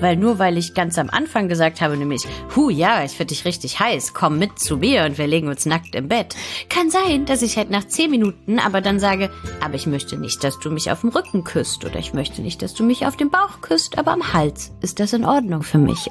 [0.00, 2.22] weil nur weil ich ganz am Anfang gesagt habe, nämlich,
[2.54, 5.66] hu, ja, ich finde dich richtig heiß, komm mit zu mir und wir legen uns
[5.66, 6.34] nackt im Bett.
[6.68, 9.30] Kann sein, dass ich halt nach zehn Minuten aber dann sage,
[9.60, 12.62] aber ich möchte nicht, dass du mich auf dem Rücken küsst oder ich möchte nicht,
[12.62, 14.72] dass du mich auf dem Bauch küsst, aber am Hals.
[14.80, 16.08] Ist das in Ordnung für mich?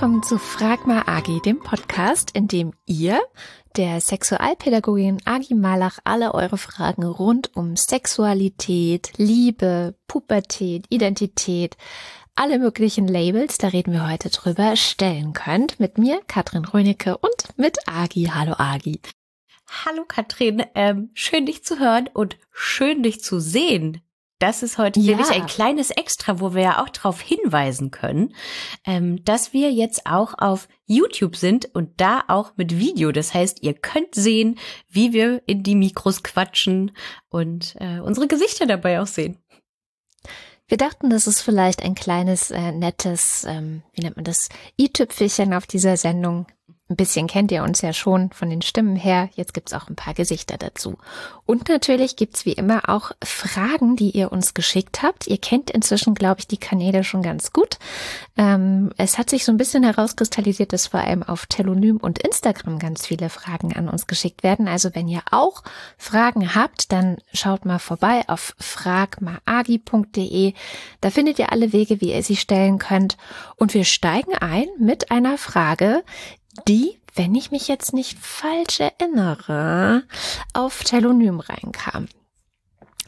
[0.00, 3.20] Willkommen zu Frag mal Agi, dem Podcast, in dem ihr,
[3.76, 11.76] der Sexualpädagogin Agi Malach, alle eure Fragen rund um Sexualität, Liebe, Pubertät, Identität,
[12.34, 15.80] alle möglichen Labels, da reden wir heute drüber, stellen könnt.
[15.80, 18.30] Mit mir, Katrin Rönecke und mit Agi.
[18.34, 19.00] Hallo Agi.
[19.84, 24.00] Hallo Katrin, ähm, schön dich zu hören und schön dich zu sehen.
[24.40, 25.10] Das ist heute ja.
[25.10, 28.34] nämlich ein kleines Extra, wo wir ja auch darauf hinweisen können,
[28.86, 33.12] ähm, dass wir jetzt auch auf YouTube sind und da auch mit Video.
[33.12, 36.92] Das heißt, ihr könnt sehen, wie wir in die Mikros quatschen
[37.28, 39.36] und äh, unsere Gesichter dabei auch sehen.
[40.66, 44.48] Wir dachten, das ist vielleicht ein kleines, äh, nettes, ähm, wie nennt man das,
[44.80, 46.46] i-Tüpfelchen auf dieser Sendung,
[46.90, 49.28] ein bisschen kennt ihr uns ja schon von den Stimmen her.
[49.34, 50.98] Jetzt gibt's auch ein paar Gesichter dazu.
[51.46, 55.28] Und natürlich gibt's wie immer auch Fragen, die ihr uns geschickt habt.
[55.28, 57.78] Ihr kennt inzwischen, glaube ich, die Kanäle schon ganz gut.
[58.36, 62.80] Ähm, es hat sich so ein bisschen herauskristallisiert, dass vor allem auf Telonym und Instagram
[62.80, 64.66] ganz viele Fragen an uns geschickt werden.
[64.66, 65.62] Also wenn ihr auch
[65.96, 70.54] Fragen habt, dann schaut mal vorbei auf fragmaagi.de.
[71.00, 73.16] Da findet ihr alle Wege, wie ihr sie stellen könnt.
[73.56, 76.02] Und wir steigen ein mit einer Frage,
[76.66, 80.04] die, wenn ich mich jetzt nicht falsch erinnere,
[80.52, 82.08] auf Telonym reinkam.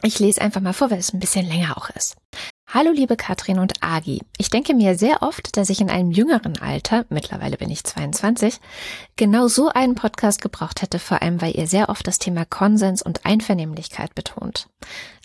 [0.01, 2.17] Ich lese einfach mal vor, weil es ein bisschen länger auch ist.
[2.67, 4.21] Hallo liebe Katrin und Agi.
[4.37, 8.59] Ich denke mir sehr oft, dass ich in einem jüngeren Alter, mittlerweile bin ich 22,
[9.15, 13.03] genau so einen Podcast gebraucht hätte, vor allem weil ihr sehr oft das Thema Konsens
[13.03, 14.69] und Einvernehmlichkeit betont.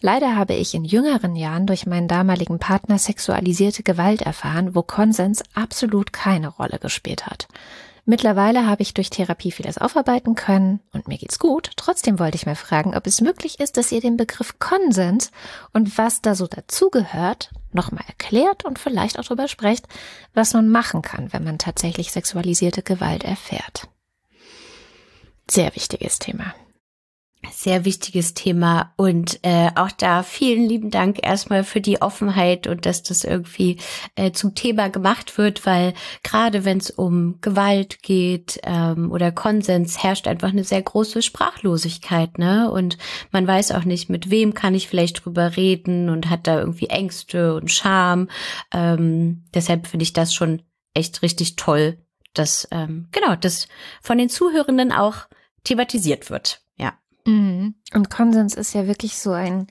[0.03, 5.43] Leider habe ich in jüngeren Jahren durch meinen damaligen Partner sexualisierte Gewalt erfahren, wo Konsens
[5.55, 7.49] absolut keine Rolle gespielt hat.
[8.11, 11.73] Mittlerweile habe ich durch Therapie vieles aufarbeiten können und mir geht's gut.
[11.77, 15.31] Trotzdem wollte ich mal fragen, ob es möglich ist, dass ihr den Begriff Konsens
[15.75, 19.89] und was da so dazugehört, nochmal erklärt und vielleicht auch darüber sprecht,
[20.33, 23.89] was man machen kann, wenn man tatsächlich sexualisierte Gewalt erfährt.
[25.51, 26.55] Sehr wichtiges Thema.
[27.53, 32.87] Sehr wichtiges Thema und äh, auch da vielen lieben Dank erstmal für die Offenheit und
[32.87, 33.79] dass das irgendwie
[34.15, 40.03] äh, zum Thema gemacht wird, weil gerade wenn es um Gewalt geht ähm, oder Konsens
[40.03, 42.71] herrscht einfach eine sehr große Sprachlosigkeit, ne?
[42.71, 42.99] Und
[43.33, 46.87] man weiß auch nicht, mit wem kann ich vielleicht drüber reden und hat da irgendwie
[46.87, 48.29] Ängste und Scham.
[48.73, 50.63] Ähm, deshalb finde ich das schon
[50.95, 51.99] echt richtig toll,
[52.35, 53.69] dass ähm, genau das
[54.01, 55.27] von den Zuhörenden auch
[55.65, 56.63] thematisiert wird.
[57.27, 57.75] Mhm.
[57.95, 59.67] Und Konsens ist ja wirklich so ein,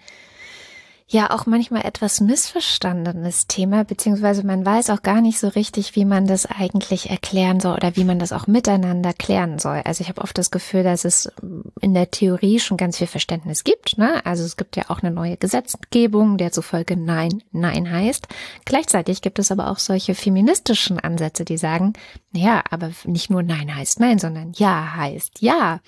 [1.10, 6.04] ja, auch manchmal etwas missverstandenes Thema, beziehungsweise man weiß auch gar nicht so richtig, wie
[6.04, 9.82] man das eigentlich erklären soll oder wie man das auch miteinander klären soll.
[9.86, 11.32] Also ich habe oft das Gefühl, dass es
[11.80, 13.98] in der Theorie schon ganz viel Verständnis gibt.
[13.98, 14.26] Ne?
[14.26, 18.28] Also es gibt ja auch eine neue Gesetzgebung, der zufolge Nein, Nein heißt.
[18.66, 21.94] Gleichzeitig gibt es aber auch solche feministischen Ansätze, die sagen,
[22.34, 25.80] ja, aber nicht nur Nein heißt Nein, sondern Ja heißt Ja.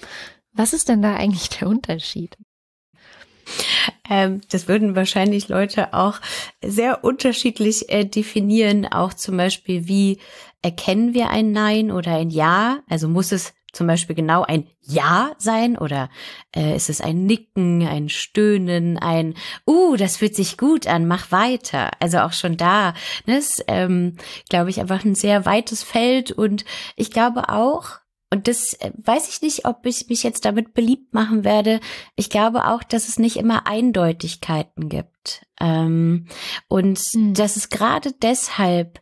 [0.53, 2.37] Was ist denn da eigentlich der Unterschied?
[4.09, 6.19] Ähm, das würden wahrscheinlich Leute auch
[6.63, 8.85] sehr unterschiedlich äh, definieren.
[8.85, 10.19] Auch zum Beispiel, wie
[10.61, 12.79] erkennen wir ein Nein oder ein Ja?
[12.87, 16.09] Also muss es zum Beispiel genau ein Ja sein oder
[16.55, 19.35] äh, ist es ein Nicken, ein Stöhnen, ein
[19.67, 21.91] Uh, das fühlt sich gut an, mach weiter.
[21.99, 22.93] Also auch schon da,
[23.27, 24.17] ne, ist, ähm,
[24.49, 27.99] glaube ich, einfach ein sehr weites Feld und ich glaube auch,
[28.31, 31.79] und das äh, weiß ich nicht, ob ich mich jetzt damit beliebt machen werde.
[32.15, 35.45] Ich glaube auch, dass es nicht immer Eindeutigkeiten gibt.
[35.59, 36.27] Ähm,
[36.67, 37.33] und mhm.
[37.33, 39.01] dass es gerade deshalb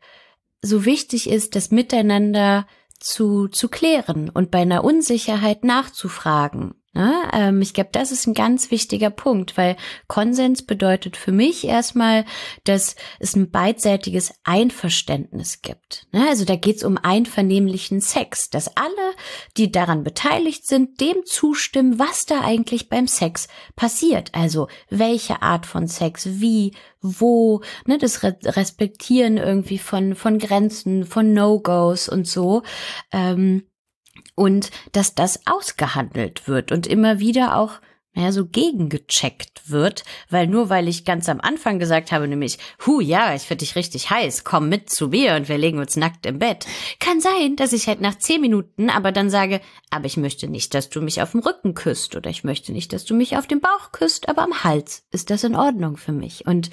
[0.61, 2.67] so wichtig ist, das Miteinander
[2.99, 6.73] zu, zu klären und bei einer Unsicherheit nachzufragen.
[6.93, 7.13] Ne?
[7.31, 9.75] Ähm, ich glaube, das ist ein ganz wichtiger Punkt, weil
[10.07, 12.25] Konsens bedeutet für mich erstmal,
[12.63, 16.07] dass es ein beidseitiges Einverständnis gibt.
[16.11, 16.25] Ne?
[16.27, 19.13] Also da geht es um einvernehmlichen Sex, dass alle,
[19.57, 24.33] die daran beteiligt sind, dem zustimmen, was da eigentlich beim Sex passiert.
[24.33, 31.33] Also welche Art von Sex, wie, wo, ne, das Respektieren irgendwie von, von Grenzen, von
[31.33, 32.63] No-Gos und so.
[33.11, 33.63] Ähm,
[34.37, 37.81] und dass das ausgehandelt wird und immer wieder auch
[38.17, 42.99] ja, so gegengecheckt wird, weil nur weil ich ganz am Anfang gesagt habe, nämlich, hu,
[42.99, 46.25] ja, ich finde dich richtig heiß, komm mit zu mir und wir legen uns nackt
[46.25, 46.65] im Bett.
[46.99, 49.61] Kann sein, dass ich halt nach zehn Minuten aber dann sage,
[49.91, 52.91] aber ich möchte nicht, dass du mich auf dem Rücken küsst oder ich möchte nicht,
[52.91, 56.13] dass du mich auf dem Bauch küsst, aber am Hals ist das in Ordnung für
[56.13, 56.47] mich.
[56.47, 56.71] Und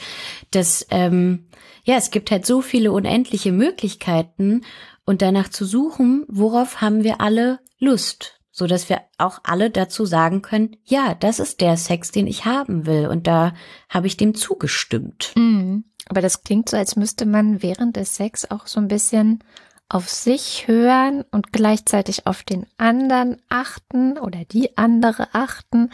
[0.51, 1.49] das, ähm,
[1.85, 4.63] ja, es gibt halt so viele unendliche Möglichkeiten
[5.05, 10.07] und danach zu suchen, worauf haben wir alle Lust so dass wir auch alle dazu
[10.07, 13.53] sagen können, ja, das ist der Sex, den ich haben will und da
[13.89, 15.33] habe ich dem zugestimmt.
[15.35, 15.85] Mhm.
[16.09, 19.43] Aber das klingt so, als müsste man während des Sex auch so ein bisschen
[19.89, 25.91] auf sich hören und gleichzeitig auf den anderen achten oder die andere achten.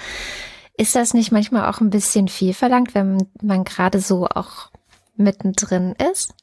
[0.77, 4.71] Ist das nicht manchmal auch ein bisschen viel verlangt, wenn man gerade so auch
[5.17, 6.35] mittendrin ist?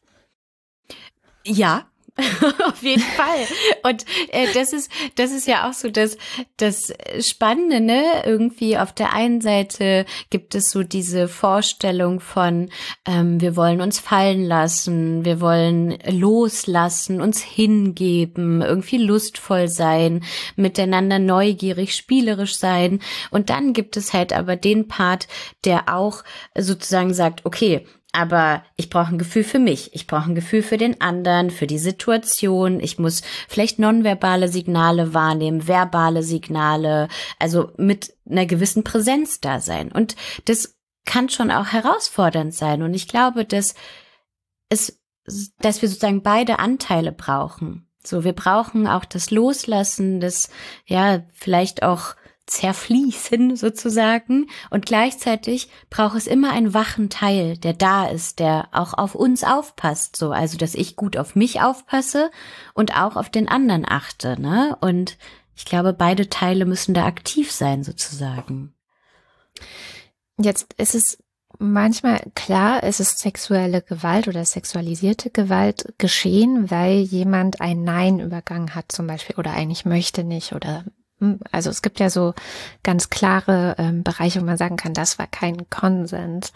[1.45, 1.85] Ja,
[2.65, 3.45] Auf jeden Fall.
[3.83, 6.17] Und äh, das ist, das ist ja auch so das,
[6.57, 8.23] das Spannende, ne?
[8.25, 12.69] Irgendwie auf der einen Seite gibt es so diese Vorstellung von,
[13.05, 20.23] ähm, wir wollen uns fallen lassen, wir wollen loslassen, uns hingeben, irgendwie lustvoll sein,
[20.55, 22.99] miteinander neugierig, spielerisch sein.
[23.29, 25.27] Und dann gibt es halt aber den Part,
[25.65, 26.23] der auch
[26.55, 27.85] sozusagen sagt, okay,
[28.17, 31.67] aber ich brauche ein Gefühl für mich, ich brauche ein Gefühl für den anderen, für
[31.67, 39.39] die Situation, ich muss vielleicht nonverbale Signale wahrnehmen, verbale Signale, also mit einer gewissen Präsenz
[39.39, 39.91] da sein.
[39.91, 40.15] Und
[40.45, 42.81] das kann schon auch herausfordernd sein.
[42.81, 43.75] Und ich glaube, dass
[44.67, 44.99] es,
[45.59, 47.87] dass wir sozusagen beide Anteile brauchen.
[48.03, 50.49] So, wir brauchen auch das Loslassen, das,
[50.87, 52.15] ja, vielleicht auch
[52.47, 54.47] zerfließen sozusagen.
[54.69, 59.43] Und gleichzeitig braucht es immer einen wachen Teil, der da ist, der auch auf uns
[59.43, 60.15] aufpasst.
[60.15, 62.31] So, also dass ich gut auf mich aufpasse
[62.73, 64.41] und auch auf den anderen achte.
[64.41, 64.75] Ne?
[64.81, 65.17] Und
[65.55, 68.73] ich glaube, beide Teile müssen da aktiv sein sozusagen.
[70.37, 71.17] Jetzt ist es
[71.59, 78.75] manchmal klar, es ist sexuelle Gewalt oder sexualisierte Gewalt geschehen, weil jemand ein Nein übergangen
[78.75, 80.85] hat zum Beispiel oder eigentlich möchte nicht oder
[81.51, 82.33] also es gibt ja so
[82.83, 86.53] ganz klare ähm, Bereiche, wo man sagen kann, das war kein Konsens.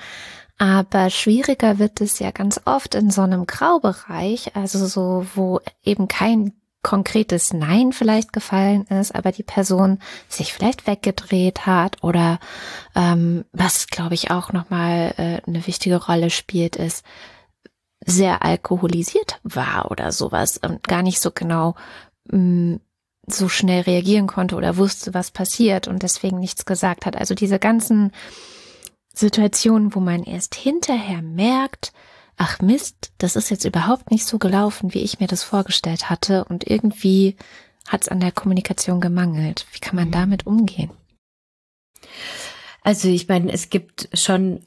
[0.58, 6.08] Aber schwieriger wird es ja ganz oft in so einem Graubereich, also so, wo eben
[6.08, 6.54] kein
[6.84, 12.40] konkretes Nein vielleicht gefallen ist, aber die Person sich vielleicht weggedreht hat oder
[12.96, 17.06] ähm, was, glaube ich, auch nochmal äh, eine wichtige Rolle spielt, ist,
[18.04, 21.76] sehr alkoholisiert war oder sowas und gar nicht so genau
[22.26, 22.80] mh, hm,
[23.28, 27.16] so schnell reagieren konnte oder wusste, was passiert und deswegen nichts gesagt hat.
[27.16, 28.12] Also diese ganzen
[29.14, 31.94] Situationen, wo man erst hinterher merkt,
[32.38, 36.46] ach Mist, das ist jetzt überhaupt nicht so gelaufen, wie ich mir das vorgestellt hatte
[36.46, 37.36] und irgendwie
[37.88, 39.66] hat es an der Kommunikation gemangelt.
[39.72, 40.14] Wie kann man mhm.
[40.14, 40.92] damit umgehen?
[42.82, 44.66] Also ich meine, es gibt schon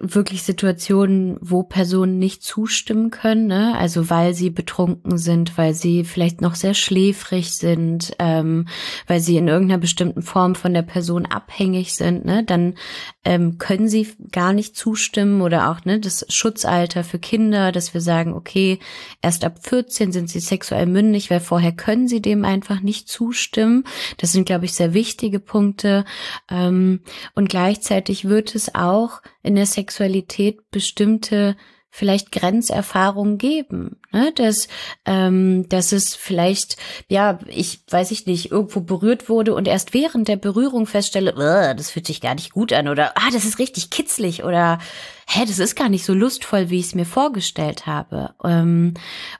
[0.00, 3.76] wirklich Situationen, wo Personen nicht zustimmen können, ne?
[3.76, 8.66] also weil sie betrunken sind, weil sie vielleicht noch sehr schläfrig sind, ähm,
[9.06, 12.44] weil sie in irgendeiner bestimmten Form von der Person abhängig sind, ne?
[12.44, 12.74] dann
[13.24, 18.00] ähm, können sie gar nicht zustimmen oder auch ne, das Schutzalter für Kinder, dass wir
[18.00, 18.78] sagen, okay,
[19.20, 23.84] erst ab 14 sind sie sexuell mündig, weil vorher können sie dem einfach nicht zustimmen.
[24.18, 26.04] Das sind, glaube ich, sehr wichtige Punkte.
[26.50, 27.00] Ähm,
[27.34, 31.56] und gleichzeitig wird es auch in der Sexualität bestimmte
[31.94, 34.32] vielleicht Grenzerfahrungen geben, ne?
[34.34, 34.66] dass,
[35.04, 40.26] ähm, dass es vielleicht, ja, ich weiß ich nicht, irgendwo berührt wurde und erst während
[40.26, 41.34] der Berührung feststelle,
[41.76, 44.78] das fühlt sich gar nicht gut an oder ah, das ist richtig kitzlig oder
[45.28, 48.34] hä, das ist gar nicht so lustvoll, wie ich es mir vorgestellt habe.
[48.42, 48.94] Ähm,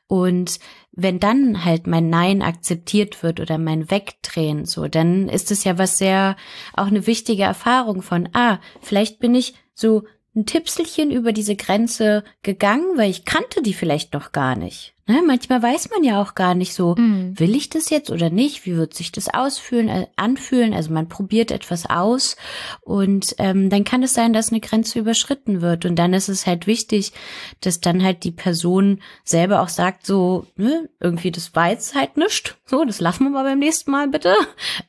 [0.06, 0.58] und
[0.92, 5.78] wenn dann halt mein Nein akzeptiert wird oder mein Wegdrehen, so, dann ist es ja
[5.78, 6.36] was sehr,
[6.74, 12.24] auch eine wichtige Erfahrung von, ah, vielleicht bin ich so ein Tippselchen über diese Grenze
[12.42, 14.94] gegangen, weil ich kannte die vielleicht noch gar nicht.
[15.06, 15.20] Ne?
[15.26, 17.38] Manchmal weiß man ja auch gar nicht so, mhm.
[17.38, 18.66] will ich das jetzt oder nicht?
[18.66, 20.74] Wie wird sich das ausfühlen, äh, anfühlen?
[20.74, 22.36] Also man probiert etwas aus
[22.82, 25.86] und ähm, dann kann es sein, dass eine Grenze überschritten wird.
[25.86, 27.12] Und dann ist es halt wichtig,
[27.60, 32.16] dass dann halt die Person selber auch sagt, so, ne, irgendwie das war jetzt halt
[32.16, 32.56] nischt.
[32.64, 34.34] So, das lassen wir mal beim nächsten Mal bitte.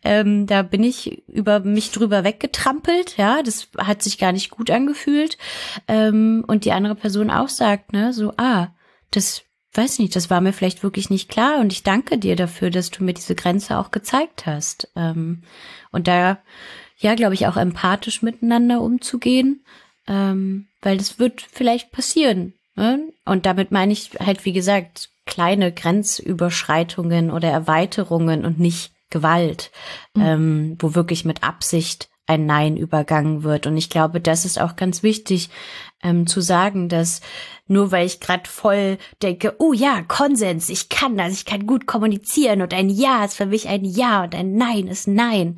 [0.06, 4.70] Ähm, da bin ich über mich drüber weggetrampelt, ja, das hat sich gar nicht gut
[4.70, 5.38] angefühlt.
[5.88, 8.68] Ähm, und die andere Person auch sagt, ne, so, ah,
[9.12, 9.44] das
[9.74, 12.92] weiß nicht, das war mir vielleicht wirklich nicht klar und ich danke dir dafür, dass
[12.92, 14.90] du mir diese Grenze auch gezeigt hast.
[14.96, 15.44] Ähm,
[15.92, 16.40] und da,
[16.98, 19.64] ja, glaube ich, auch empathisch miteinander umzugehen,
[20.08, 22.54] ähm, weil das wird vielleicht passieren.
[22.76, 23.12] Ne?
[23.26, 29.72] Und damit meine ich halt, wie gesagt, kleine Grenzüberschreitungen oder Erweiterungen und nicht Gewalt,
[30.16, 30.22] mhm.
[30.22, 33.68] ähm, wo wirklich mit Absicht ein Nein übergangen wird.
[33.68, 35.50] Und ich glaube, das ist auch ganz wichtig
[36.04, 37.22] ähm, zu sagen, dass
[37.68, 41.86] nur weil ich gerade voll denke, oh ja, Konsens, ich kann das, ich kann gut
[41.86, 45.58] kommunizieren und ein Ja ist für mich ein Ja und ein Nein ist Nein.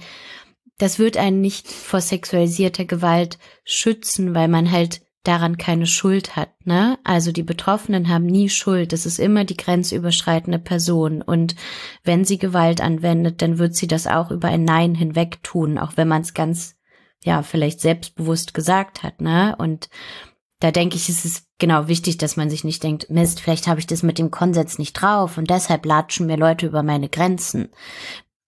[0.78, 6.50] Das wird einen nicht vor sexualisierter Gewalt schützen, weil man halt daran keine Schuld hat,
[6.66, 7.00] ne?
[7.04, 8.94] Also die Betroffenen haben nie Schuld.
[8.94, 11.22] Das ist immer die grenzüberschreitende Person.
[11.22, 11.56] Und
[12.04, 15.94] wenn sie Gewalt anwendet, dann wird sie das auch über ein Nein hinweg tun, auch
[15.96, 16.76] wenn man es ganz,
[17.24, 19.56] ja, vielleicht selbstbewusst gesagt hat, ne?
[19.58, 19.90] Und
[20.60, 23.80] da denke ich, ist es genau wichtig, dass man sich nicht denkt, Mist, vielleicht habe
[23.80, 27.70] ich das mit dem Konsens nicht drauf und deshalb latschen mir Leute über meine Grenzen.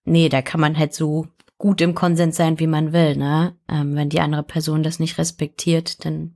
[0.05, 3.55] Nee, da kann man halt so gut im Konsens sein, wie man will, ne?
[3.67, 6.35] Ähm, wenn die andere Person das nicht respektiert, dann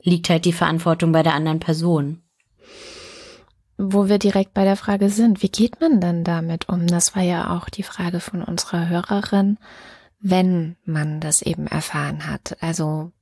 [0.00, 2.22] liegt halt die Verantwortung bei der anderen Person.
[3.76, 6.86] Wo wir direkt bei der Frage sind, wie geht man denn damit um?
[6.86, 9.58] Das war ja auch die Frage von unserer Hörerin,
[10.20, 12.56] wenn man das eben erfahren hat.
[12.60, 13.12] Also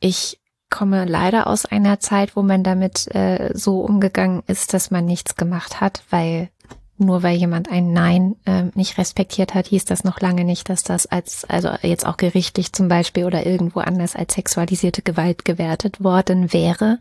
[0.00, 5.04] ich komme leider aus einer Zeit, wo man damit äh, so umgegangen ist, dass man
[5.04, 6.50] nichts gemacht hat, weil
[6.98, 10.82] nur weil jemand ein Nein äh, nicht respektiert hat, hieß das noch lange nicht, dass
[10.82, 16.02] das als, also jetzt auch gerichtlich zum Beispiel oder irgendwo anders als sexualisierte Gewalt gewertet
[16.02, 16.98] worden wäre.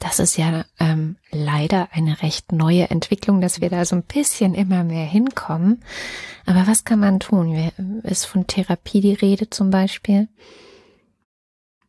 [0.00, 4.54] Das ist ja ähm, leider eine recht neue Entwicklung, dass wir da so ein bisschen
[4.54, 5.84] immer mehr hinkommen.
[6.46, 7.70] Aber was kann man tun?
[8.02, 10.28] Ist von Therapie die Rede zum Beispiel?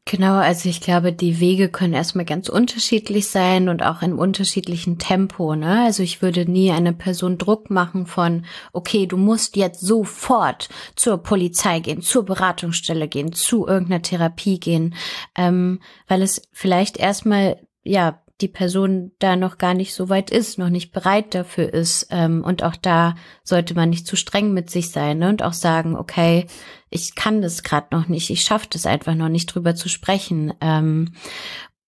[0.06, 4.98] Genau, also ich glaube, die Wege können erstmal ganz unterschiedlich sein und auch in unterschiedlichen
[4.98, 5.56] Tempo.
[5.56, 5.84] Ne?
[5.84, 11.20] Also ich würde nie eine Person Druck machen von, okay, du musst jetzt sofort zur
[11.20, 14.96] Polizei gehen, zur Beratungsstelle gehen, zu irgendeiner Therapie gehen,
[15.36, 20.58] ähm, weil es vielleicht erstmal ja die Person da noch gar nicht so weit ist,
[20.58, 22.08] noch nicht bereit dafür ist.
[22.10, 25.30] Ähm, und auch da sollte man nicht zu streng mit sich sein ne?
[25.30, 26.48] und auch sagen, okay,
[26.90, 30.54] ich kann das gerade noch nicht, ich schaffe das einfach noch nicht drüber zu sprechen.
[30.62, 31.14] Ähm,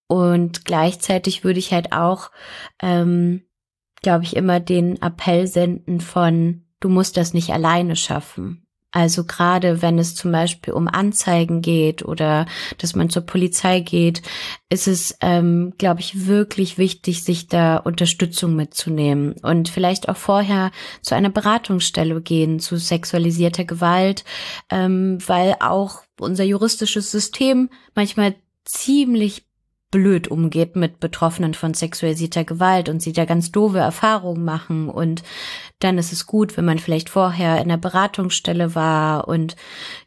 [0.07, 2.31] und gleichzeitig würde ich halt auch,
[2.81, 3.43] ähm,
[4.01, 8.67] glaube ich, immer den Appell senden von, du musst das nicht alleine schaffen.
[8.93, 12.45] Also gerade wenn es zum Beispiel um Anzeigen geht oder
[12.77, 14.21] dass man zur Polizei geht,
[14.69, 20.69] ist es, ähm, glaube ich, wirklich wichtig, sich da Unterstützung mitzunehmen und vielleicht auch vorher
[21.01, 24.25] zu einer Beratungsstelle gehen zu sexualisierter Gewalt,
[24.69, 29.47] ähm, weil auch unser juristisches System manchmal ziemlich
[29.89, 35.21] blöd umgeht mit Betroffenen von sexualisierter Gewalt und sie da ganz doofe Erfahrungen machen und
[35.83, 39.55] dann ist es gut, wenn man vielleicht vorher in der Beratungsstelle war und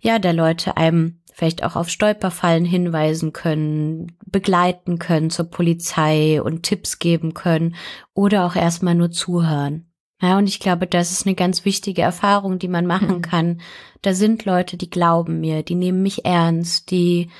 [0.00, 6.62] ja, da Leute einem vielleicht auch auf Stolperfallen hinweisen können, begleiten können zur Polizei und
[6.62, 7.74] Tipps geben können
[8.14, 9.86] oder auch erstmal nur zuhören.
[10.22, 13.22] Ja, und ich glaube, das ist eine ganz wichtige Erfahrung, die man machen mhm.
[13.22, 13.60] kann.
[14.00, 17.30] Da sind Leute, die glauben mir, die nehmen mich ernst, die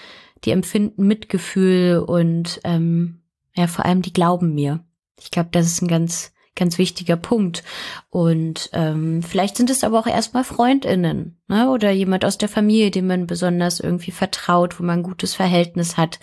[0.45, 3.23] die empfinden Mitgefühl und ähm,
[3.55, 4.85] ja, vor allem die glauben mir.
[5.19, 7.63] Ich glaube, das ist ein ganz, ganz wichtiger Punkt.
[8.11, 11.71] Und ähm, vielleicht sind es aber auch erstmal FreundInnen ne?
[11.71, 15.97] oder jemand aus der Familie, dem man besonders irgendwie vertraut, wo man ein gutes Verhältnis
[15.97, 16.19] hat.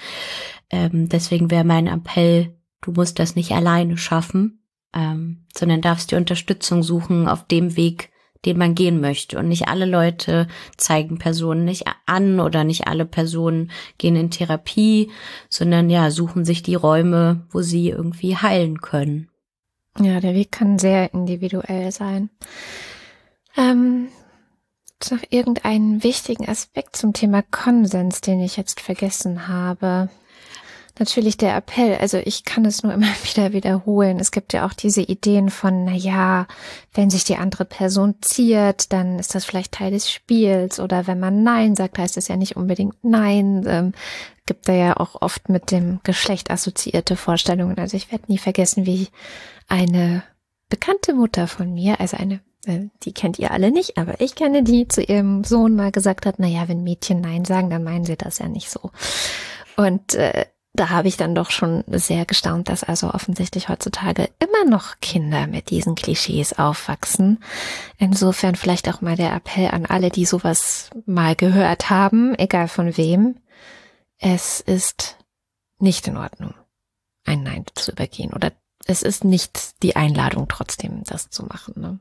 [0.69, 4.63] Ähm, deswegen wäre mein Appell, du musst das nicht alleine schaffen,
[4.93, 8.09] ähm, sondern darfst die Unterstützung suchen auf dem Weg,
[8.45, 9.37] den man gehen möchte.
[9.37, 10.47] Und nicht alle Leute
[10.77, 15.11] zeigen Personen nicht an oder nicht alle Personen gehen in Therapie,
[15.49, 19.29] sondern ja, suchen sich die Räume, wo sie irgendwie heilen können.
[19.99, 22.29] Ja, der Weg kann sehr individuell sein.
[23.55, 24.07] Ähm,
[25.11, 30.09] noch irgendeinen wichtigen Aspekt zum Thema Konsens, den ich jetzt vergessen habe
[30.99, 31.97] natürlich der Appell.
[31.97, 34.19] Also ich kann es nur immer wieder wiederholen.
[34.19, 36.47] Es gibt ja auch diese Ideen von, na ja,
[36.93, 40.79] wenn sich die andere Person ziert, dann ist das vielleicht Teil des Spiels.
[40.79, 43.93] Oder wenn man Nein sagt, heißt es ja nicht unbedingt Nein.
[44.45, 47.77] Gibt da ja auch oft mit dem Geschlecht assoziierte Vorstellungen.
[47.77, 49.07] Also ich werde nie vergessen, wie
[49.67, 50.23] eine
[50.69, 54.63] bekannte Mutter von mir, also eine äh, die kennt ihr alle nicht, aber ich kenne
[54.63, 58.05] die, zu ihrem Sohn mal gesagt hat, na ja, wenn Mädchen Nein sagen, dann meinen
[58.05, 58.91] sie das ja nicht so.
[59.75, 60.45] Und äh,
[60.75, 65.45] da habe ich dann doch schon sehr gestaunt, dass also offensichtlich heutzutage immer noch Kinder
[65.45, 67.43] mit diesen Klischees aufwachsen.
[67.99, 72.97] Insofern vielleicht auch mal der Appell an alle, die sowas mal gehört haben, egal von
[72.97, 73.35] wem.
[74.25, 75.17] Es ist
[75.79, 76.53] nicht in Ordnung,
[77.25, 78.53] ein Nein zu übergehen oder
[78.85, 81.73] es ist nicht die Einladung trotzdem, das zu machen.
[81.75, 81.99] Ne?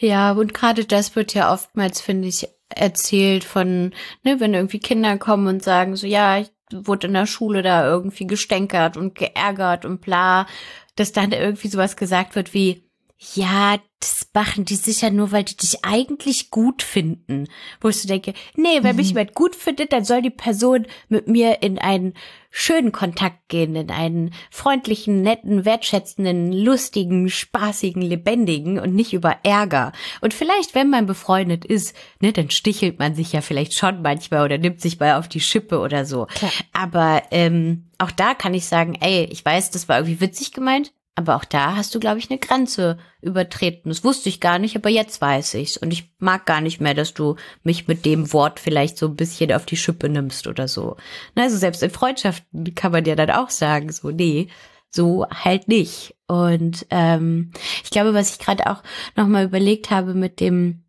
[0.00, 3.94] Ja, und gerade das wird ja oftmals, finde ich, erzählt von,
[4.24, 7.86] ne, wenn irgendwie Kinder kommen und sagen so, ja, ich wurde in der Schule da
[7.86, 10.48] irgendwie gestänkert und geärgert und bla,
[10.96, 12.90] dass dann irgendwie sowas gesagt wird wie,
[13.34, 17.48] ja, das machen die sicher nur, weil die dich eigentlich gut finden.
[17.80, 18.96] Wo ich so denke, nee, wenn mhm.
[18.96, 22.14] mich jemand gut findet, dann soll die Person mit mir in einen
[22.50, 29.92] schönen Kontakt gehen, in einen freundlichen, netten, wertschätzenden, lustigen, spaßigen, lebendigen und nicht über Ärger.
[30.20, 34.44] Und vielleicht, wenn man befreundet ist, ne, dann stichelt man sich ja vielleicht schon manchmal
[34.44, 36.26] oder nimmt sich mal auf die Schippe oder so.
[36.26, 36.52] Klar.
[36.72, 40.92] Aber ähm, auch da kann ich sagen, ey, ich weiß, das war irgendwie witzig gemeint,
[41.16, 43.88] aber auch da hast du, glaube ich, eine Grenze übertreten.
[43.88, 45.76] Das wusste ich gar nicht, aber jetzt weiß ich's.
[45.76, 49.16] Und ich mag gar nicht mehr, dass du mich mit dem Wort vielleicht so ein
[49.16, 50.96] bisschen auf die Schippe nimmst oder so.
[51.36, 54.48] Also selbst in Freundschaften kann man ja dann auch sagen, so, nee,
[54.90, 56.16] so halt nicht.
[56.26, 57.52] Und ähm,
[57.84, 58.82] ich glaube, was ich gerade auch
[59.16, 60.82] nochmal überlegt habe mit dem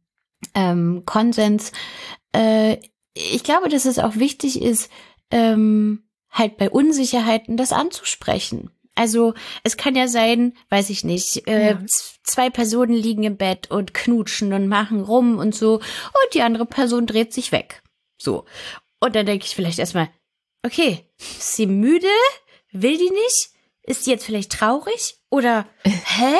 [0.56, 1.72] ähm, Konsens,
[2.34, 2.78] äh,
[3.14, 4.90] ich glaube, dass es auch wichtig ist,
[5.30, 8.72] ähm, halt bei Unsicherheiten das anzusprechen.
[8.96, 9.34] Also
[9.64, 11.80] es kann ja sein, weiß ich nicht, äh, ja.
[12.24, 16.66] zwei Personen liegen im Bett und knutschen und machen rum und so und die andere
[16.66, 17.84] Person dreht sich weg.
[18.18, 18.46] So.
[19.02, 20.10] Und dann denke ich vielleicht erstmal,
[20.66, 22.08] okay, ist sie müde?
[22.72, 23.50] Will die nicht?
[23.84, 25.20] Ist die jetzt vielleicht traurig?
[25.30, 26.36] Oder hä?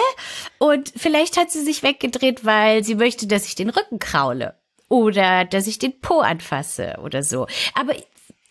[0.58, 4.58] Und vielleicht hat sie sich weggedreht, weil sie möchte, dass ich den Rücken kraule.
[4.88, 7.48] Oder dass ich den Po anfasse oder so.
[7.74, 7.94] Aber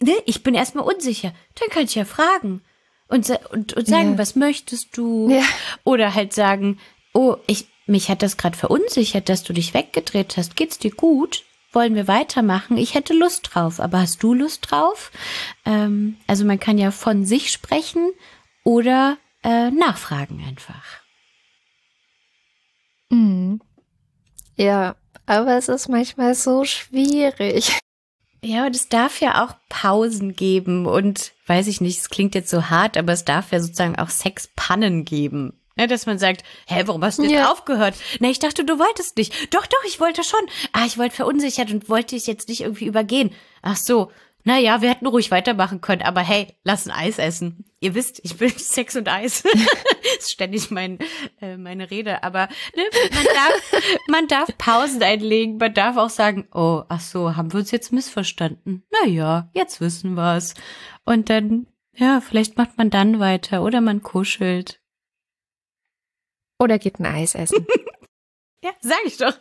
[0.01, 1.33] ne, ich bin erstmal unsicher.
[1.55, 2.63] Dann kann ich ja fragen
[3.09, 4.19] und, und, und sagen, ja.
[4.19, 5.31] was möchtest du?
[5.31, 5.43] Ja.
[5.85, 6.79] Oder halt sagen,
[7.13, 10.57] oh, ich, mich hat das gerade verunsichert, dass du dich weggedreht hast.
[10.57, 11.45] Geht's dir gut?
[11.73, 12.77] Wollen wir weitermachen?
[12.77, 15.11] Ich hätte Lust drauf, aber hast du Lust drauf?
[15.65, 18.13] Ähm, also man kann ja von sich sprechen
[18.65, 20.85] oder äh, nachfragen einfach.
[23.11, 23.61] Mhm.
[24.57, 24.97] Ja,
[25.27, 27.79] aber es ist manchmal so schwierig.
[28.45, 32.51] Ja, und es darf ja auch Pausen geben und weiß ich nicht, es klingt jetzt
[32.51, 35.55] so hart, aber es darf ja sozusagen auch Sexpannen geben.
[35.77, 37.51] Ja, dass man sagt, hä, warum hast du jetzt ja.
[37.51, 37.95] aufgehört?
[38.21, 39.33] Na, ich dachte, du wolltest nicht.
[39.53, 40.41] Doch, doch, ich wollte schon.
[40.73, 43.33] Ah, ich wollte verunsichert und wollte dich jetzt nicht irgendwie übergehen.
[43.63, 44.13] Ach so,
[44.47, 47.65] naja, wir hätten ruhig weitermachen können, aber hey, lass ein Eis essen.
[47.81, 49.43] Ihr wisst, ich will Sex und Eis.
[49.43, 50.99] das ist ständig mein,
[51.41, 52.23] äh, meine Rede.
[52.23, 55.57] Aber ne, man, darf, man darf Pausen einlegen.
[55.57, 58.85] Man darf auch sagen, oh, ach so, haben wir uns jetzt missverstanden?
[59.03, 60.55] Naja, jetzt wissen wir's.
[61.07, 64.83] Und dann, ja, vielleicht macht man dann weiter oder man kuschelt.
[66.59, 67.67] Oder geht ein Eis essen.
[68.63, 69.35] Ja, sag ich doch.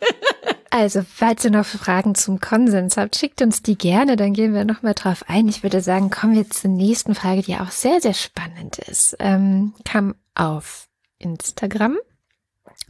[0.76, 4.64] Also, falls ihr noch Fragen zum Konsens habt, schickt uns die gerne, dann gehen wir
[4.64, 5.46] nochmal drauf ein.
[5.46, 9.14] Ich würde sagen, kommen wir zur nächsten Frage, die auch sehr, sehr spannend ist.
[9.20, 10.88] Ähm, kam auf
[11.20, 11.96] Instagram.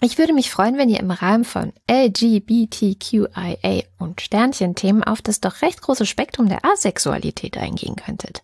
[0.01, 5.61] Ich würde mich freuen, wenn ihr im Rahmen von LGBTQIA und Sternchen-Themen auf das doch
[5.61, 8.43] recht große Spektrum der Asexualität eingehen könntet.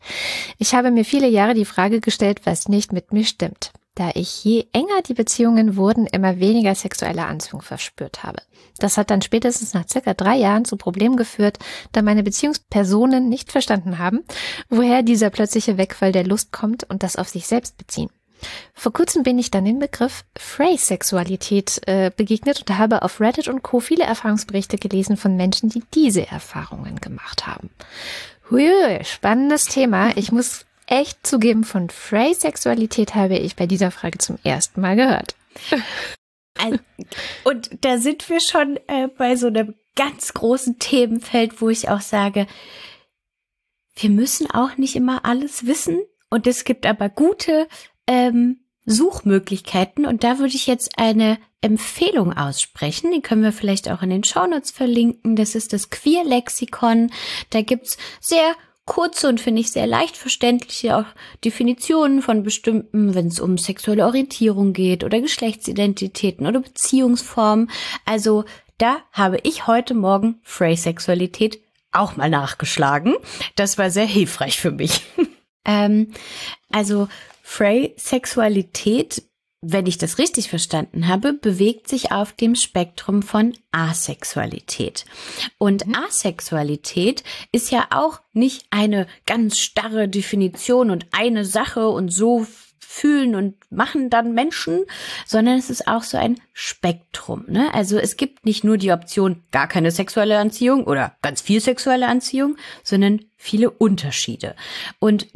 [0.58, 4.44] Ich habe mir viele Jahre die Frage gestellt, was nicht mit mir stimmt da ich
[4.44, 8.42] je enger die Beziehungen wurden, immer weniger sexuelle Anziehung verspürt habe.
[8.78, 11.58] Das hat dann spätestens nach circa drei Jahren zu Problemen geführt,
[11.92, 14.20] da meine Beziehungspersonen nicht verstanden haben,
[14.68, 18.10] woher dieser plötzliche Wegfall der Lust kommt und das auf sich selbst beziehen.
[18.72, 23.62] Vor kurzem bin ich dann dem Begriff Phrase-Sexualität äh, begegnet und habe auf Reddit und
[23.62, 23.80] Co.
[23.80, 27.70] viele Erfahrungsberichte gelesen von Menschen, die diese Erfahrungen gemacht haben.
[28.50, 28.70] Hui,
[29.04, 30.16] spannendes Thema.
[30.16, 35.36] Ich muss echt zugeben, von Frey-Sexualität habe ich bei dieser Frage zum ersten Mal gehört.
[37.44, 42.00] Und da sind wir schon äh, bei so einem ganz großen Themenfeld, wo ich auch
[42.00, 42.46] sage,
[43.94, 46.00] wir müssen auch nicht immer alles wissen.
[46.28, 47.66] Und es gibt aber gute
[48.06, 50.06] ähm, Suchmöglichkeiten.
[50.06, 53.12] Und da würde ich jetzt eine Empfehlung aussprechen.
[53.12, 55.36] Die können wir vielleicht auch in den Shownotes verlinken.
[55.36, 57.10] Das ist das Queer-Lexikon.
[57.50, 58.54] Da gibt's sehr
[58.90, 61.04] kurze und finde ich sehr leicht verständliche auch
[61.44, 67.70] Definitionen von bestimmten, wenn es um sexuelle Orientierung geht oder Geschlechtsidentitäten oder Beziehungsformen.
[68.04, 68.46] Also
[68.78, 71.60] da habe ich heute Morgen Frey-Sexualität
[71.92, 73.14] auch mal nachgeschlagen.
[73.54, 75.02] Das war sehr hilfreich für mich.
[75.64, 76.12] ähm,
[76.72, 77.06] also
[77.44, 79.22] Frey-Sexualität
[79.62, 85.04] wenn ich das richtig verstanden habe, bewegt sich auf dem Spektrum von Asexualität.
[85.58, 85.96] Und mhm.
[85.96, 92.46] Asexualität ist ja auch nicht eine ganz starre Definition und eine Sache und so
[92.78, 94.84] fühlen und machen dann Menschen,
[95.24, 97.44] sondern es ist auch so ein Spektrum.
[97.46, 97.72] Ne?
[97.72, 102.08] Also es gibt nicht nur die Option gar keine sexuelle Anziehung oder ganz viel sexuelle
[102.08, 104.56] Anziehung, sondern viele Unterschiede.
[104.98, 105.28] Und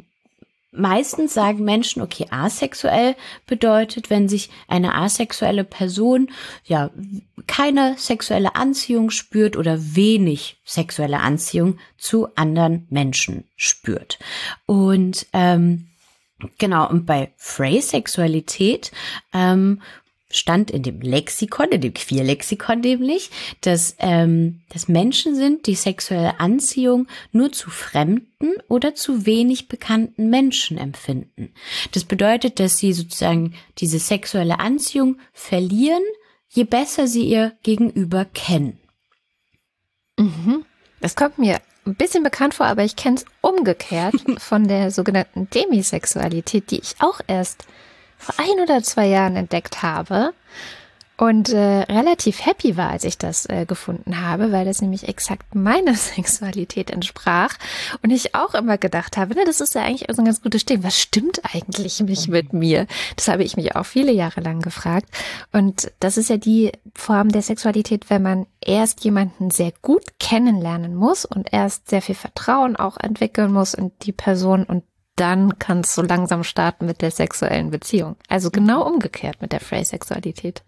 [0.77, 6.31] Meistens sagen Menschen, okay, asexuell bedeutet, wenn sich eine asexuelle Person
[6.65, 6.91] ja
[7.47, 14.19] keine sexuelle Anziehung spürt oder wenig sexuelle Anziehung zu anderen Menschen spürt.
[14.67, 15.89] Und ähm,
[16.59, 18.93] genau, und bei Phrasexualität
[19.33, 19.81] ähm,
[20.37, 26.41] stand in dem Lexikon, in dem Queerlexikon nämlich, dass, ähm, dass Menschen sind, die sexuelle
[26.41, 31.53] Anziehung nur zu fremden oder zu wenig bekannten Menschen empfinden.
[31.93, 36.03] Das bedeutet, dass sie sozusagen diese sexuelle Anziehung verlieren,
[36.49, 38.79] je besser sie ihr Gegenüber kennen.
[40.19, 40.65] Mhm.
[41.01, 45.49] Das kommt mir ein bisschen bekannt vor, aber ich kenne es umgekehrt von der sogenannten
[45.51, 47.67] Demisexualität, die ich auch erst
[48.25, 50.33] vor ein oder zwei Jahren entdeckt habe
[51.17, 55.55] und äh, relativ happy war, als ich das äh, gefunden habe, weil das nämlich exakt
[55.55, 57.57] meiner Sexualität entsprach
[58.03, 60.65] und ich auch immer gedacht habe, ne, das ist ja eigentlich so ein ganz gutes
[60.65, 60.83] Ding.
[60.83, 62.87] Was stimmt eigentlich mich mit mir?
[63.17, 65.09] Das habe ich mich auch viele Jahre lang gefragt
[65.53, 70.97] und das ist ja die Form der Sexualität, wenn man erst jemanden sehr gut kennenlernen
[70.97, 74.83] muss und erst sehr viel Vertrauen auch entwickeln muss in die Person und
[75.17, 78.17] dann kann es so langsam starten mit der sexuellen Beziehung.
[78.29, 80.63] Also genau umgekehrt mit der Frey-Sexualität.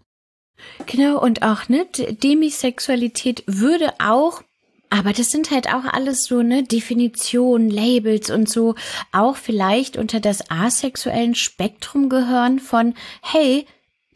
[0.85, 1.85] Genau, und auch, ne,
[2.23, 4.41] Demisexualität würde auch
[4.89, 8.75] aber das sind halt auch alles so, ne, Definitionen, Labels und so,
[9.11, 13.65] auch vielleicht unter das asexuellen Spektrum gehören von, hey,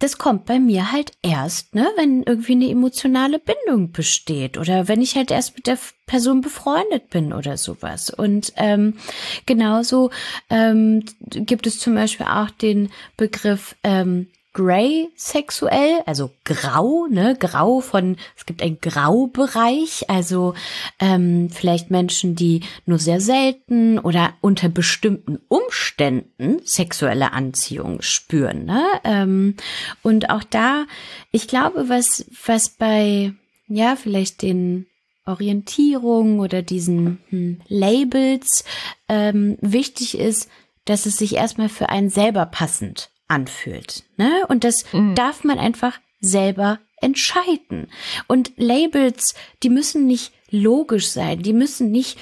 [0.02, 5.00] das kommt bei mir halt erst, ne, wenn irgendwie eine emotionale Bindung besteht oder wenn
[5.00, 8.10] ich halt erst mit der Person befreundet bin oder sowas.
[8.10, 8.98] Und ähm,
[9.46, 10.10] genauso
[10.50, 17.80] ähm, gibt es zum Beispiel auch den Begriff ähm, Grey sexuell, also grau, ne, grau
[17.80, 20.56] von, es gibt einen Graubereich, also
[21.00, 28.84] ähm, vielleicht Menschen, die nur sehr selten oder unter bestimmten Umständen sexuelle Anziehung spüren, ne,
[29.06, 29.56] ähm,
[30.02, 30.86] und auch da,
[31.32, 33.34] ich glaube, was, was bei,
[33.68, 34.88] ja, vielleicht den
[35.26, 38.66] Orientierung oder diesen hm, Labels
[39.08, 40.50] ähm, wichtig ist,
[40.86, 44.04] dass es sich erstmal für einen selber passend anfühlt.
[44.18, 44.46] Ne?
[44.50, 45.16] Und das mhm.
[45.16, 47.88] darf man einfach selber entscheiden.
[48.28, 52.20] Und Labels, die müssen nicht logisch sein, die müssen nicht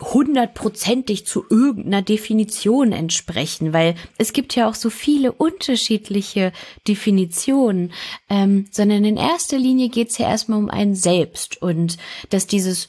[0.00, 6.52] hundertprozentig zu irgendeiner Definition entsprechen, weil es gibt ja auch so viele unterschiedliche
[6.86, 7.92] Definitionen,
[8.30, 11.98] ähm, sondern in erster Linie geht es ja erstmal um einen selbst und
[12.30, 12.88] dass dieses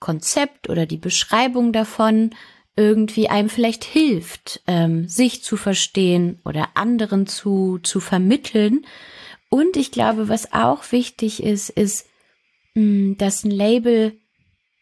[0.00, 2.30] Konzept oder die Beschreibung davon
[2.76, 8.86] irgendwie einem vielleicht hilft, ähm, sich zu verstehen oder anderen zu, zu vermitteln.
[9.50, 12.06] Und ich glaube, was auch wichtig ist, ist,
[12.74, 14.18] mh, mm, dass ein Label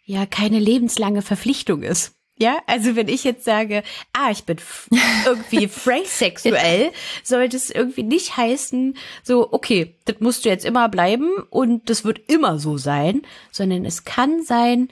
[0.05, 2.14] ja keine lebenslange Verpflichtung ist.
[2.40, 3.83] Ja, also wenn ich jetzt sage,
[4.14, 4.57] ah, ich bin
[5.26, 6.90] irgendwie phrasexuell,
[7.22, 12.05] sollte es irgendwie nicht heißen, so, okay, das musst du jetzt immer bleiben und das
[12.05, 13.22] wird immer so sein,
[13.53, 14.88] sondern es kann sein,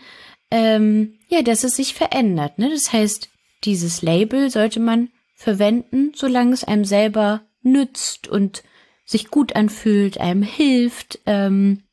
[0.51, 2.59] ähm, ja, dass es sich verändert.
[2.59, 2.71] Ne?
[2.71, 3.29] Das heißt,
[3.65, 8.63] dieses Label sollte man verwenden, solange es einem selber nützt und
[9.05, 11.21] sich gut anfühlt, einem hilft.
[11.27, 11.85] Ähm,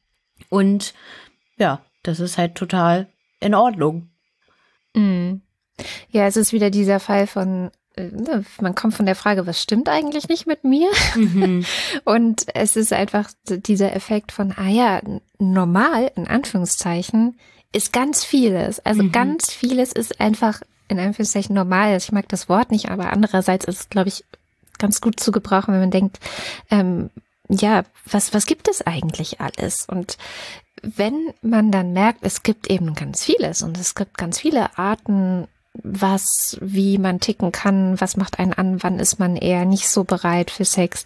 [0.50, 0.94] und
[1.58, 3.08] ja, das ist halt total
[3.40, 4.10] in Ordnung.
[4.94, 5.36] Mm.
[6.10, 9.62] Ja, es ist wieder dieser Fall von, äh, ne, man kommt von der Frage, was
[9.62, 10.90] stimmt eigentlich nicht mit mir?
[11.16, 11.66] Mhm.
[12.06, 15.02] Und es ist einfach dieser Effekt von, ah ja,
[15.38, 17.38] normal, in Anführungszeichen,
[17.72, 18.80] ist ganz vieles.
[18.80, 19.12] Also mhm.
[19.12, 21.98] ganz vieles ist einfach in Anführungszeichen normal.
[21.98, 24.24] Ich mag das Wort nicht, aber andererseits ist es, glaube ich,
[24.78, 26.20] ganz gut zu gebrauchen, wenn man denkt,
[26.70, 27.10] ähm,
[27.50, 29.86] ja, was, was gibt es eigentlich alles?
[29.88, 30.18] Und
[30.82, 35.48] wenn man dann merkt, es gibt eben ganz vieles und es gibt ganz viele Arten,
[35.84, 40.04] was, wie man ticken kann, was macht einen an, wann ist man eher nicht so
[40.04, 41.04] bereit für Sex,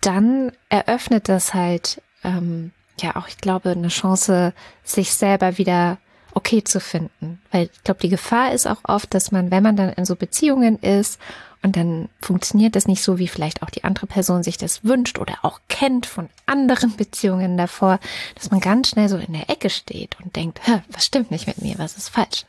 [0.00, 4.52] dann eröffnet das halt ähm, ja auch, ich glaube, eine Chance,
[4.84, 5.98] sich selber wieder
[6.34, 7.40] okay zu finden.
[7.50, 10.16] Weil ich glaube, die Gefahr ist auch oft, dass man, wenn man dann in so
[10.16, 11.18] Beziehungen ist
[11.62, 15.18] und dann funktioniert das nicht so, wie vielleicht auch die andere Person sich das wünscht
[15.18, 18.00] oder auch kennt von anderen Beziehungen davor,
[18.34, 21.60] dass man ganz schnell so in der Ecke steht und denkt, was stimmt nicht mit
[21.60, 22.44] mir, was ist falsch.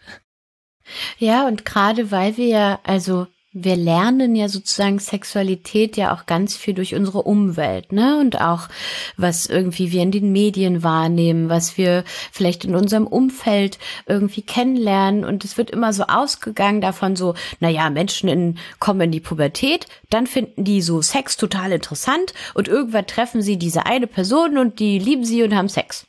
[1.17, 6.55] Ja, und gerade weil wir ja, also wir lernen ja sozusagen Sexualität ja auch ganz
[6.55, 8.17] viel durch unsere Umwelt, ne?
[8.17, 8.69] Und auch
[9.17, 15.25] was irgendwie wir in den Medien wahrnehmen, was wir vielleicht in unserem Umfeld irgendwie kennenlernen.
[15.25, 19.19] Und es wird immer so ausgegangen davon so, na ja, Menschen in, kommen in die
[19.19, 24.57] Pubertät, dann finden die so Sex total interessant und irgendwann treffen sie diese eine Person
[24.57, 26.05] und die lieben sie und haben Sex.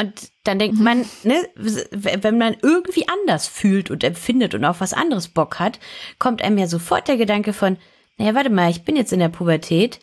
[0.00, 0.84] Und dann denkt mhm.
[0.84, 1.46] man, ne,
[1.90, 5.78] wenn man irgendwie anders fühlt und empfindet und auf was anderes Bock hat,
[6.18, 7.76] kommt einem ja sofort der Gedanke von,
[8.16, 10.00] naja, warte mal, ich bin jetzt in der Pubertät,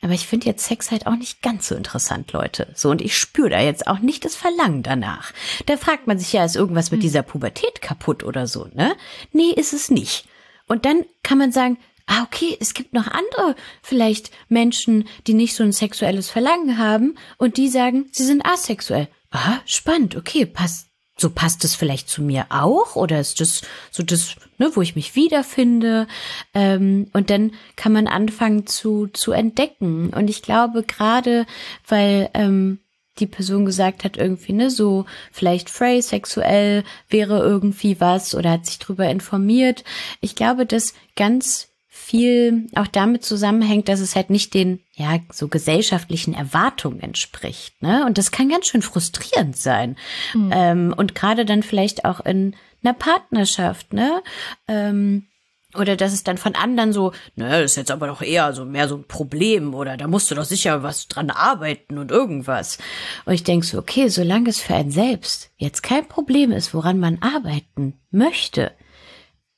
[0.00, 2.72] aber ich finde jetzt Sex halt auch nicht ganz so interessant, Leute.
[2.74, 5.32] So, und ich spüre da jetzt auch nicht das Verlangen danach.
[5.66, 7.02] Da fragt man sich ja, ist irgendwas mit mhm.
[7.02, 8.96] dieser Pubertät kaputt oder so, ne?
[9.32, 10.26] Nee, ist es nicht.
[10.66, 15.54] Und dann kann man sagen, ah, okay, es gibt noch andere vielleicht Menschen, die nicht
[15.54, 19.08] so ein sexuelles Verlangen haben und die sagen, sie sind asexuell.
[19.30, 20.86] Ah, spannend, okay, passt.
[21.20, 24.94] So passt es vielleicht zu mir auch oder ist das so das, ne, wo ich
[24.94, 26.06] mich wiederfinde?
[26.54, 30.10] Ähm, und dann kann man anfangen zu zu entdecken.
[30.10, 31.44] Und ich glaube gerade,
[31.88, 32.78] weil ähm,
[33.18, 38.66] die Person gesagt hat, irgendwie, ne, so vielleicht Frey sexuell wäre irgendwie was oder hat
[38.66, 39.82] sich drüber informiert.
[40.20, 41.67] Ich glaube, dass ganz
[42.08, 48.06] viel auch damit zusammenhängt, dass es halt nicht den, ja, so gesellschaftlichen Erwartungen entspricht, ne?
[48.06, 49.96] Und das kann ganz schön frustrierend sein.
[50.32, 50.50] Mhm.
[50.54, 54.22] Ähm, und gerade dann vielleicht auch in einer Partnerschaft, ne?
[54.68, 55.26] Ähm,
[55.74, 58.64] oder dass es dann von anderen so, ne, das ist jetzt aber doch eher so
[58.64, 62.78] mehr so ein Problem oder da musst du doch sicher was dran arbeiten und irgendwas.
[63.26, 66.98] Und ich denke so, okay, solange es für einen selbst jetzt kein Problem ist, woran
[66.98, 68.72] man arbeiten möchte,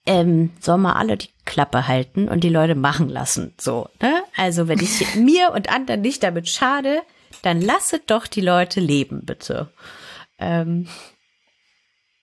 [0.06, 3.54] ähm, soll man alle die Klappe halten und die Leute machen lassen.
[3.58, 4.22] So, ne?
[4.36, 7.02] Also wenn ich mir und anderen nicht damit schade,
[7.42, 9.72] dann lasset doch die Leute leben, bitte.
[10.38, 10.88] Ähm.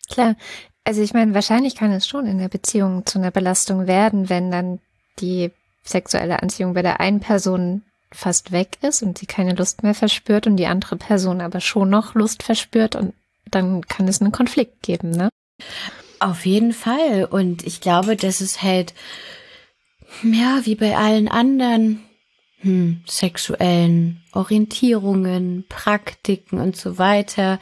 [0.10, 0.36] Klar,
[0.84, 4.52] also ich meine, wahrscheinlich kann es schon in der Beziehung zu einer Belastung werden, wenn
[4.52, 4.80] dann
[5.20, 5.52] die
[5.84, 10.48] sexuelle Anziehung bei der einen Person fast weg ist und sie keine Lust mehr verspürt
[10.48, 13.14] und die andere Person aber schon noch Lust verspürt und
[13.52, 15.30] dann kann es einen Konflikt geben, ne?
[16.20, 17.26] Auf jeden Fall.
[17.26, 18.94] Und ich glaube, dass es halt,
[20.24, 22.04] ja, wie bei allen anderen
[22.62, 27.60] hm, sexuellen Orientierungen, Praktiken und so weiter,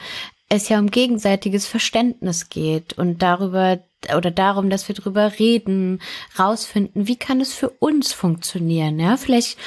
[0.48, 3.80] es ja um gegenseitiges Verständnis geht und darüber
[4.14, 6.00] oder darum, dass wir drüber reden,
[6.38, 9.16] rausfinden, wie kann es für uns funktionieren, ja?
[9.16, 9.58] Vielleicht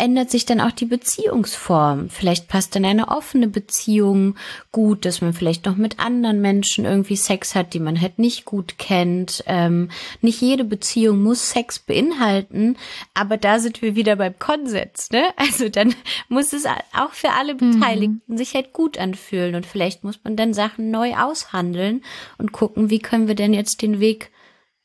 [0.00, 2.08] ändert sich dann auch die Beziehungsform.
[2.08, 4.36] Vielleicht passt dann eine offene Beziehung
[4.72, 8.46] gut, dass man vielleicht noch mit anderen Menschen irgendwie Sex hat, die man halt nicht
[8.46, 9.44] gut kennt.
[9.46, 9.90] Ähm,
[10.22, 12.76] nicht jede Beziehung muss Sex beinhalten,
[13.14, 15.24] aber da sind wir wieder beim Konsens, ne?
[15.36, 15.94] Also dann
[16.28, 17.58] muss es auch für alle mhm.
[17.58, 18.36] Beteiligten mhm.
[18.36, 22.02] sich halt gut anfühlen und vielleicht muss man dann Sachen neu aushandeln
[22.38, 24.30] und gucken, wie können wir denn jetzt den Weg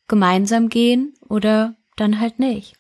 [0.08, 2.76] gemeinsam gehen oder dann halt nicht.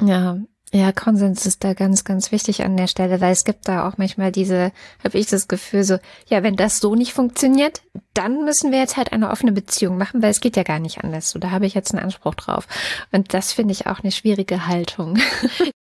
[0.00, 0.38] Ja,
[0.76, 3.98] ja, Konsens ist da ganz, ganz wichtig an der Stelle, weil es gibt da auch
[3.98, 7.82] manchmal diese, habe ich das Gefühl so, ja, wenn das so nicht funktioniert,
[8.14, 11.02] dann müssen wir jetzt halt eine offene Beziehung machen, weil es geht ja gar nicht
[11.02, 11.30] anders.
[11.30, 12.66] So, da habe ich jetzt einen Anspruch drauf.
[13.12, 15.18] Und das finde ich auch eine schwierige Haltung.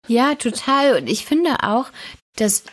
[0.07, 0.97] Ja, total.
[0.97, 1.85] Und ich finde auch,
[2.35, 2.63] dass,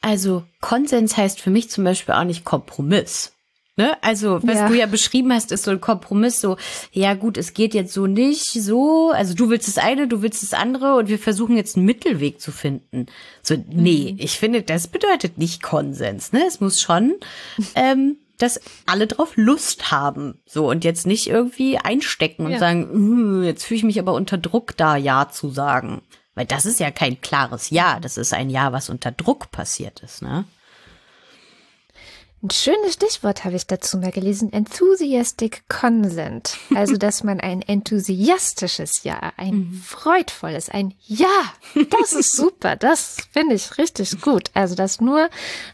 [0.00, 3.32] also Konsens heißt für mich zum Beispiel auch nicht Kompromiss.
[3.78, 3.96] Ne?
[4.02, 4.68] Also, was ja.
[4.68, 6.56] du ja beschrieben hast, ist so ein Kompromiss, so,
[6.90, 10.42] ja gut, es geht jetzt so nicht, so, also du willst das eine, du willst
[10.42, 13.06] das andere und wir versuchen jetzt einen Mittelweg zu finden.
[13.40, 14.18] So, nee, mhm.
[14.18, 16.42] ich finde, das bedeutet nicht Konsens, ne?
[16.48, 17.14] Es muss schon,
[17.76, 20.40] ähm, dass alle drauf Lust haben.
[20.44, 22.58] So, und jetzt nicht irgendwie einstecken und ja.
[22.58, 26.02] sagen, hm, jetzt fühle ich mich aber unter Druck, da Ja zu sagen.
[26.34, 30.00] Weil das ist ja kein klares Ja, das ist ein Ja, was unter Druck passiert
[30.00, 30.46] ist, ne?
[32.40, 34.52] Ein schönes Stichwort habe ich dazu mal gelesen.
[34.52, 36.56] Enthusiastic Consent.
[36.72, 39.82] Also, dass man ein enthusiastisches Ja, ein mhm.
[39.84, 41.52] freudvolles, ein Ja,
[41.90, 42.76] das ist super.
[42.76, 44.52] Das finde ich richtig gut.
[44.54, 45.30] Also, dass nur,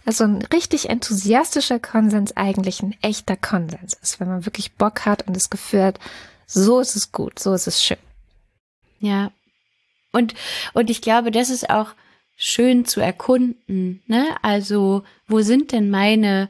[0.06, 4.18] also ein richtig enthusiastischer Konsens eigentlich ein echter Konsens ist.
[4.18, 5.98] Wenn man wirklich Bock hat und das Gefühl hat,
[6.46, 7.98] so ist es gut, so ist es schön.
[9.00, 9.32] Ja.
[10.12, 10.32] Und,
[10.72, 11.90] und ich glaube, das ist auch,
[12.36, 14.02] schön zu erkunden.
[14.06, 14.26] Ne?
[14.42, 16.48] Also, wo sind denn meine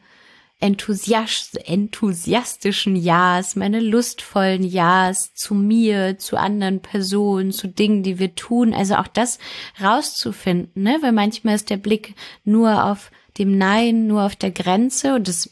[0.61, 8.35] enthusiast enthusiastischen Ja's, meine lustvollen Ja's zu mir, zu anderen Personen, zu Dingen, die wir
[8.35, 8.73] tun.
[8.73, 9.38] Also auch das
[9.83, 10.97] rauszufinden, ne?
[11.03, 15.51] weil manchmal ist der Blick nur auf dem Nein, nur auf der Grenze und das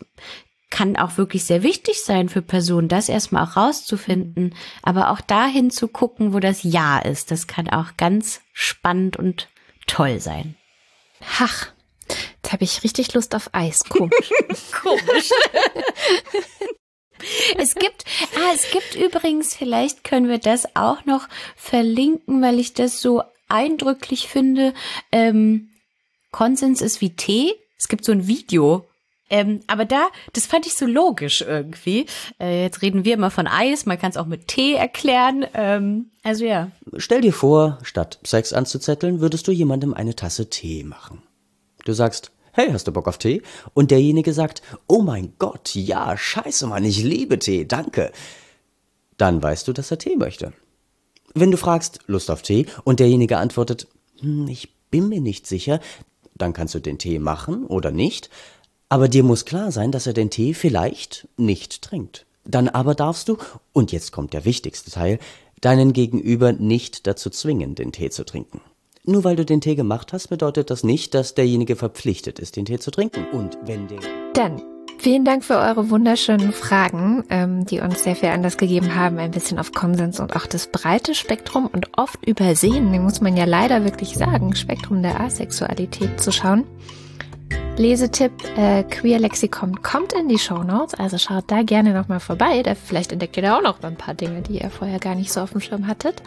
[0.71, 5.71] kann auch wirklich sehr wichtig sein für Personen, das erstmal auch rauszufinden, aber auch dahin
[5.71, 7.31] zu gucken, wo das Ja ist.
[7.31, 9.49] Das kann auch ganz spannend und
[9.87, 10.57] toll sein.
[11.39, 11.69] Ach,
[12.09, 13.85] jetzt habe ich richtig Lust auf Eis.
[13.85, 14.31] Komisch.
[14.83, 15.31] Komisch.
[17.57, 18.05] es gibt,
[18.37, 23.23] ah, es gibt übrigens, vielleicht können wir das auch noch verlinken, weil ich das so
[23.49, 24.75] eindrücklich finde.
[25.13, 25.71] Ähm,
[26.31, 27.55] Konsens ist wie Tee.
[27.79, 28.87] Es gibt so ein Video
[29.33, 32.05] ähm, aber da, das fand ich so logisch irgendwie.
[32.39, 35.47] Äh, jetzt reden wir immer von Eis, man kann es auch mit Tee erklären.
[35.55, 36.71] Ähm, also ja.
[36.99, 41.23] Stell dir vor, statt Sex anzuzetteln, würdest du jemandem eine Tasse Tee machen.
[41.87, 43.41] Du sagst, hey, hast du Bock auf Tee?
[43.73, 48.13] Und derjenige sagt, oh mein Gott, ja, scheiße, Mann, ich liebe Tee, danke.
[49.17, 50.53] Dann weißt du, dass er Tee möchte.
[51.33, 53.89] Wenn du fragst, Lust auf Tee, und derjenige antwortet,
[54.21, 55.81] hm, ich bin mir nicht sicher,
[56.35, 58.29] dann kannst du den Tee machen oder nicht,
[58.93, 62.27] aber dir muss klar sein, dass er den Tee vielleicht nicht trinkt.
[62.45, 63.39] Dann aber darfst du,
[63.73, 65.19] und jetzt kommt der wichtigste Teil,
[65.63, 68.61] deinen Gegenüber nicht dazu zwingen, den Tee zu trinken.
[69.05, 72.67] Nur weil du den Tee gemacht hast, bedeutet das nicht, dass derjenige verpflichtet ist, den
[72.67, 73.25] Tee zu trinken.
[73.33, 74.01] Und wenn der...
[74.35, 74.61] Dann
[74.99, 79.31] Vielen Dank für eure wunderschönen Fragen, ähm, die uns sehr viel Anlass gegeben haben, ein
[79.31, 83.85] bisschen auf Konsens und auch das breite Spektrum und oft übersehen, muss man ja leider
[83.85, 86.67] wirklich sagen, Spektrum der Asexualität zu schauen.
[87.77, 92.63] Lesetipp äh, Queer Lexikon kommt in die Show Notes, also schaut da gerne nochmal vorbei.
[92.63, 95.33] Da vielleicht entdeckt ihr da auch noch ein paar Dinge, die ihr vorher gar nicht
[95.33, 96.23] so auf dem Schirm hattet.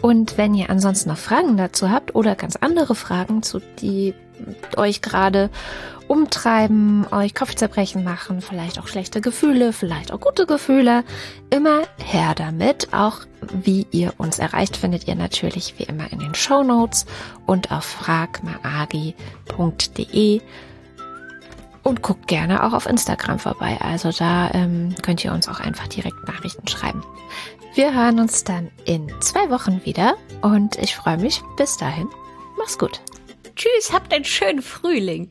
[0.00, 4.14] Und wenn ihr ansonsten noch Fragen dazu habt oder ganz andere Fragen, zu die
[4.76, 5.50] euch gerade
[6.10, 11.04] umtreiben, euch Kopfzerbrechen machen, vielleicht auch schlechte Gefühle, vielleicht auch gute Gefühle,
[11.50, 12.92] immer her damit.
[12.92, 13.18] Auch
[13.52, 17.06] wie ihr uns erreicht, findet ihr natürlich wie immer in den Show Notes
[17.46, 19.14] und auf fragmaagi.de
[21.84, 23.78] und guckt gerne auch auf Instagram vorbei.
[23.80, 27.04] Also da ähm, könnt ihr uns auch einfach direkt Nachrichten schreiben.
[27.76, 31.40] Wir hören uns dann in zwei Wochen wieder und ich freue mich.
[31.56, 32.08] Bis dahin,
[32.58, 33.00] mach's gut.
[33.54, 35.30] Tschüss, habt einen schönen Frühling.